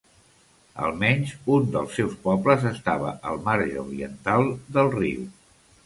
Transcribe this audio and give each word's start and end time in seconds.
Almenys 0.85 1.33
un 1.57 1.67
dels 1.75 1.93
seus 1.99 2.17
pobles 2.25 2.67
estava 2.73 3.15
al 3.33 3.41
marge 3.51 3.81
oriental 3.87 4.53
del 4.79 4.95
riu. 5.01 5.27